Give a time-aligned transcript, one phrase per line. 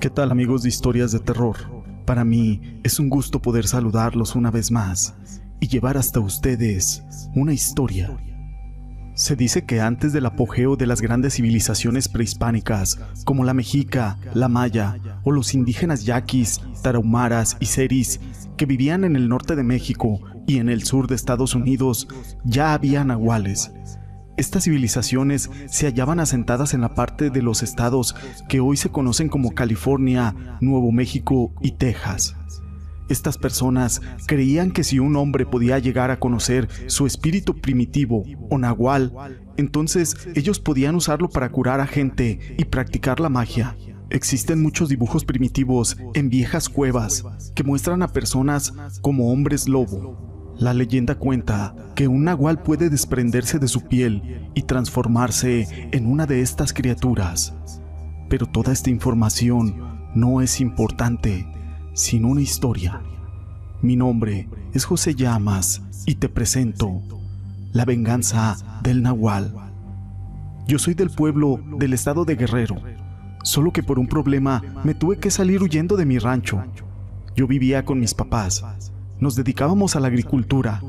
[0.00, 1.58] ¿Qué tal amigos de historias de terror?
[2.06, 5.14] Para mí es un gusto poder saludarlos una vez más
[5.60, 7.04] y llevar hasta ustedes
[7.34, 8.16] una historia.
[9.12, 14.48] Se dice que antes del apogeo de las grandes civilizaciones prehispánicas, como la mexica, la
[14.48, 18.22] maya o los indígenas yaquis, tarahumaras y seris,
[18.56, 22.08] que vivían en el norte de México y en el sur de Estados Unidos,
[22.42, 23.70] ya había nahuales,
[24.40, 28.16] estas civilizaciones se hallaban asentadas en la parte de los estados
[28.48, 32.34] que hoy se conocen como California, Nuevo México y Texas.
[33.10, 38.56] Estas personas creían que si un hombre podía llegar a conocer su espíritu primitivo o
[38.56, 39.12] nahual,
[39.56, 43.76] entonces ellos podían usarlo para curar a gente y practicar la magia.
[44.08, 50.29] Existen muchos dibujos primitivos en viejas cuevas que muestran a personas como hombres lobo,
[50.60, 56.26] la leyenda cuenta que un nahual puede desprenderse de su piel y transformarse en una
[56.26, 57.54] de estas criaturas.
[58.28, 61.50] Pero toda esta información no es importante,
[61.94, 63.00] sino una historia.
[63.80, 67.00] Mi nombre es José Llamas y te presento
[67.72, 69.54] La venganza del nahual.
[70.68, 72.76] Yo soy del pueblo del estado de Guerrero,
[73.44, 76.62] solo que por un problema me tuve que salir huyendo de mi rancho.
[77.34, 78.62] Yo vivía con mis papás
[79.20, 80.80] nos dedicábamos a la agricultura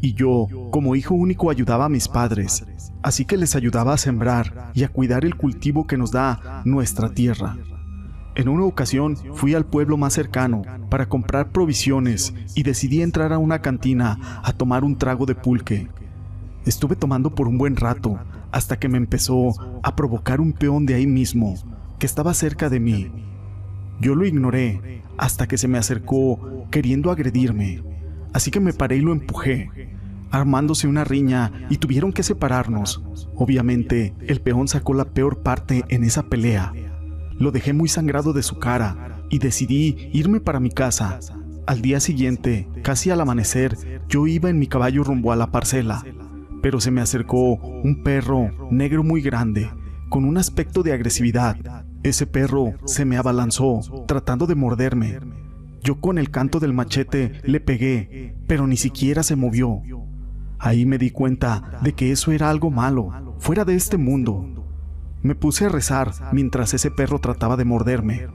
[0.00, 2.64] y yo, como hijo único, ayudaba a mis padres,
[3.02, 7.10] así que les ayudaba a sembrar y a cuidar el cultivo que nos da nuestra
[7.10, 7.56] tierra.
[8.34, 13.38] En una ocasión fui al pueblo más cercano para comprar provisiones y decidí entrar a
[13.38, 15.88] una cantina a tomar un trago de pulque.
[16.66, 18.18] Estuve tomando por un buen rato
[18.52, 21.54] hasta que me empezó a provocar un peón de ahí mismo,
[21.98, 23.10] que estaba cerca de mí.
[24.00, 27.82] Yo lo ignoré hasta que se me acercó queriendo agredirme,
[28.32, 29.70] así que me paré y lo empujé,
[30.30, 33.02] armándose una riña y tuvieron que separarnos.
[33.34, 36.72] Obviamente, el peón sacó la peor parte en esa pelea.
[37.38, 41.18] Lo dejé muy sangrado de su cara y decidí irme para mi casa.
[41.66, 43.76] Al día siguiente, casi al amanecer,
[44.08, 46.04] yo iba en mi caballo rumbo a la parcela,
[46.62, 49.70] pero se me acercó un perro negro muy grande,
[50.08, 55.18] con un aspecto de agresividad ese perro se me abalanzó, tratando de morderme.
[55.82, 59.82] Yo con el canto del machete le pegué, pero ni siquiera se movió.
[60.58, 64.66] Ahí me di cuenta de que eso era algo malo, fuera de este mundo.
[65.22, 68.26] Me puse a rezar mientras ese perro trataba de morderme.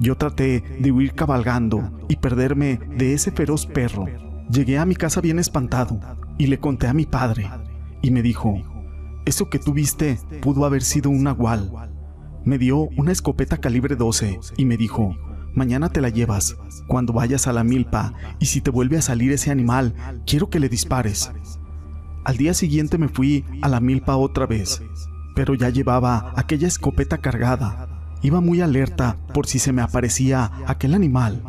[0.00, 4.06] Yo traté de huir cabalgando y perderme de ese feroz perro.
[4.50, 6.00] Llegué a mi casa bien espantado
[6.38, 7.48] y le conté a mi padre.
[8.02, 8.54] Y me dijo,
[9.24, 11.70] eso que tú viste pudo haber sido un nahual.
[12.44, 15.16] Me dio una escopeta calibre 12 y me dijo,
[15.54, 16.56] mañana te la llevas,
[16.88, 19.94] cuando vayas a la milpa, y si te vuelve a salir ese animal,
[20.26, 21.30] quiero que le dispares.
[22.24, 24.82] Al día siguiente me fui a la milpa otra vez,
[25.36, 28.16] pero ya llevaba aquella escopeta cargada.
[28.22, 31.44] Iba muy alerta por si se me aparecía aquel animal.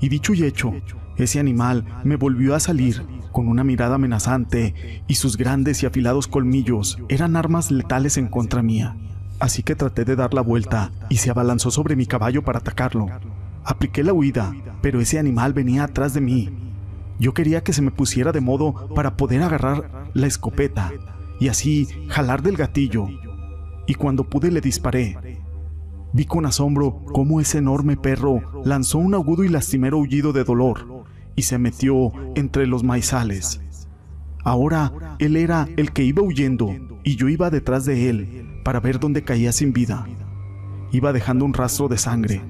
[0.00, 0.72] Y dicho y hecho,
[1.16, 3.00] ese animal me volvió a salir
[3.30, 8.60] con una mirada amenazante y sus grandes y afilados colmillos eran armas letales en contra
[8.62, 8.96] mía
[9.40, 13.06] así que traté de dar la vuelta y se abalanzó sobre mi caballo para atacarlo.
[13.64, 16.50] Apliqué la huida, pero ese animal venía atrás de mí.
[17.18, 20.92] Yo quería que se me pusiera de modo para poder agarrar la escopeta
[21.40, 23.06] y así jalar del gatillo.
[23.86, 25.40] Y cuando pude le disparé.
[26.12, 31.04] Vi con asombro cómo ese enorme perro lanzó un agudo y lastimero aullido de dolor
[31.34, 33.60] y se metió entre los maizales.
[34.46, 39.00] Ahora él era el que iba huyendo y yo iba detrás de él, para ver
[39.00, 40.06] dónde caía sin vida.
[40.92, 42.42] Iba dejando un rastro de sangre.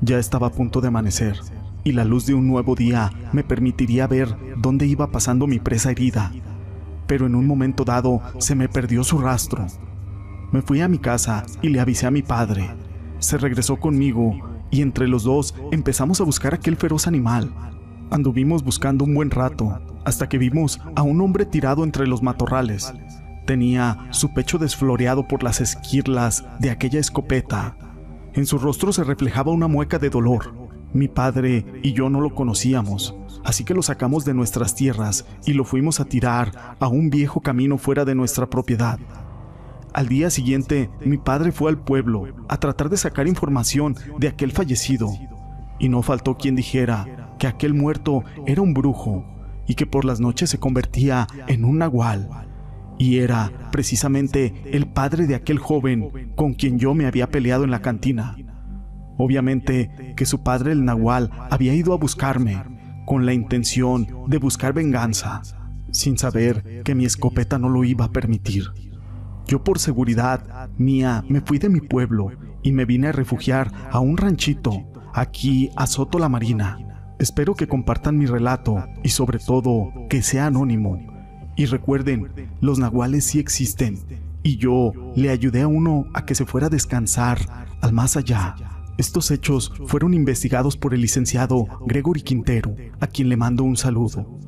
[0.00, 1.38] Ya estaba a punto de amanecer,
[1.84, 5.90] y la luz de un nuevo día me permitiría ver dónde iba pasando mi presa
[5.90, 6.32] herida.
[7.06, 9.66] Pero en un momento dado se me perdió su rastro.
[10.50, 12.70] Me fui a mi casa y le avisé a mi padre.
[13.18, 14.34] Se regresó conmigo
[14.70, 17.54] y entre los dos empezamos a buscar aquel feroz animal.
[18.10, 22.92] Anduvimos buscando un buen rato hasta que vimos a un hombre tirado entre los matorrales.
[23.46, 27.76] Tenía su pecho desfloreado por las esquirlas de aquella escopeta.
[28.32, 30.54] En su rostro se reflejaba una mueca de dolor.
[30.92, 33.14] Mi padre y yo no lo conocíamos,
[33.44, 37.40] así que lo sacamos de nuestras tierras y lo fuimos a tirar a un viejo
[37.40, 38.98] camino fuera de nuestra propiedad.
[39.92, 44.52] Al día siguiente, mi padre fue al pueblo a tratar de sacar información de aquel
[44.52, 45.10] fallecido,
[45.78, 49.33] y no faltó quien dijera que aquel muerto era un brujo
[49.66, 52.28] y que por las noches se convertía en un nahual
[52.98, 57.70] y era precisamente el padre de aquel joven con quien yo me había peleado en
[57.70, 58.36] la cantina.
[59.16, 62.62] Obviamente que su padre el Nahual había ido a buscarme
[63.06, 65.42] con la intención de buscar venganza,
[65.92, 68.64] sin saber que mi escopeta no lo iba a permitir.
[69.46, 72.30] Yo por seguridad mía me fui de mi pueblo
[72.62, 74.72] y me vine a refugiar a un ranchito
[75.12, 76.93] aquí a Soto la Marina.
[77.18, 80.98] Espero que compartan mi relato y sobre todo que sea anónimo.
[81.56, 82.30] Y recuerden,
[82.60, 83.98] los nahuales sí existen
[84.42, 87.38] y yo le ayudé a uno a que se fuera a descansar
[87.80, 88.56] al más allá.
[88.98, 94.38] Estos hechos fueron investigados por el licenciado Gregory Quintero, a quien le mando un saludo.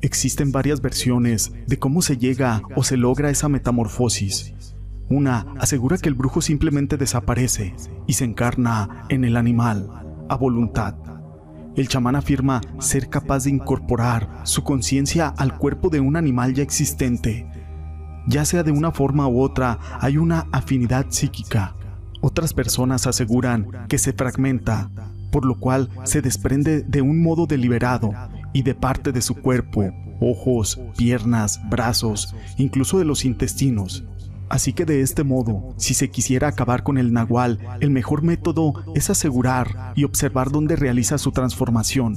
[0.00, 4.54] Existen varias versiones de cómo se llega o se logra esa metamorfosis.
[5.10, 7.74] Una asegura que el brujo simplemente desaparece
[8.06, 10.94] y se encarna en el animal a voluntad.
[11.76, 16.62] El chamán afirma ser capaz de incorporar su conciencia al cuerpo de un animal ya
[16.62, 17.46] existente.
[18.26, 21.76] Ya sea de una forma u otra, hay una afinidad psíquica.
[22.20, 24.90] Otras personas aseguran que se fragmenta,
[25.30, 28.12] por lo cual se desprende de un modo deliberado
[28.52, 29.84] y de parte de su cuerpo,
[30.20, 34.04] ojos, piernas, brazos, incluso de los intestinos.
[34.50, 38.74] Así que de este modo, si se quisiera acabar con el nahual, el mejor método
[38.96, 42.16] es asegurar y observar dónde realiza su transformación,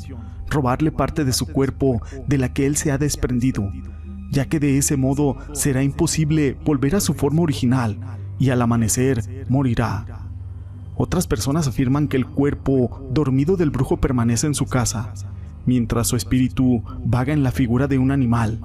[0.49, 3.71] robarle parte de su cuerpo de la que él se ha desprendido,
[4.31, 7.99] ya que de ese modo será imposible volver a su forma original
[8.39, 10.23] y al amanecer morirá.
[10.95, 15.13] Otras personas afirman que el cuerpo dormido del brujo permanece en su casa,
[15.67, 18.59] mientras su espíritu vaga en la figura de un animal.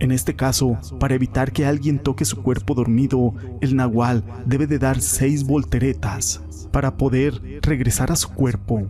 [0.00, 4.78] En este caso, para evitar que alguien toque su cuerpo dormido, el nahual debe de
[4.78, 6.42] dar seis volteretas
[6.72, 8.88] para poder regresar a su cuerpo.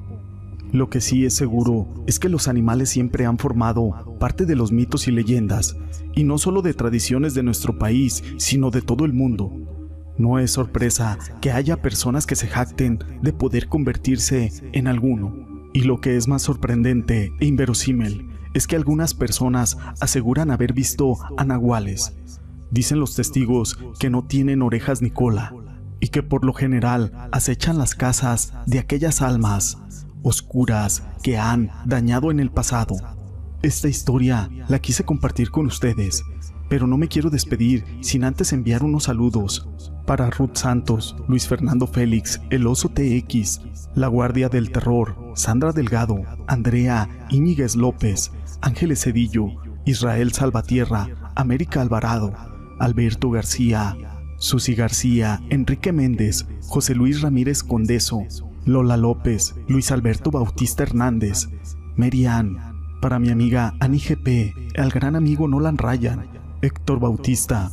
[0.73, 4.73] Lo que sí es seguro es que los animales siempre han formado parte de los
[4.73, 5.77] mitos y leyendas,
[6.17, 9.53] y no solo de tradiciones de nuestro país, sino de todo el mundo.
[10.17, 15.44] No es sorpresa que haya personas que se jacten de poder convertirse en alguno.
[15.75, 21.19] Y lo que es más sorprendente e inverosímil es que algunas personas aseguran haber visto
[21.37, 22.15] a nahuales.
[22.71, 25.53] Dicen los testigos que no tienen orejas ni cola
[25.99, 29.79] y que por lo general acechan las casas de aquellas almas
[30.23, 32.95] oscuras que han dañado en el pasado.
[33.63, 36.23] Esta historia la quise compartir con ustedes,
[36.69, 39.69] pero no me quiero despedir sin antes enviar unos saludos
[40.07, 43.63] para Ruth Santos, Luis Fernando Félix, El Oso TX,
[43.95, 49.49] La Guardia del Terror, Sandra Delgado, Andrea Íñiguez López, Ángeles Cedillo,
[49.85, 52.33] Israel Salvatierra, América Alvarado,
[52.79, 53.97] Alberto García,
[54.39, 58.23] Susi García, Enrique Méndez, José Luis Ramírez Condeso,
[58.65, 61.49] Lola López, Luis Alberto Bautista Hernández,
[61.97, 66.27] Merian, para mi amiga Ani GP, al gran amigo Nolan Ryan,
[66.63, 67.71] Héctor Bautista,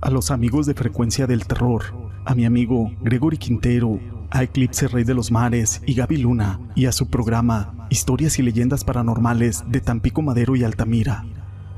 [0.00, 1.82] a los amigos de Frecuencia del Terror,
[2.24, 3.98] a mi amigo Gregory Quintero,
[4.34, 8.42] a Eclipse Rey de los Mares y Gaby Luna, y a su programa Historias y
[8.42, 11.24] Leyendas Paranormales de Tampico Madero y Altamira.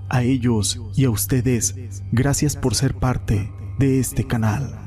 [0.09, 1.77] A ellos y a ustedes,
[2.13, 4.86] gracias por ser parte de este canal.